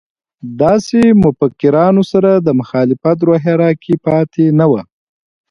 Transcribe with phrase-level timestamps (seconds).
[0.61, 4.81] داسې مفکرانو سره د مخالفت روحیه راکې پاتې نه وه.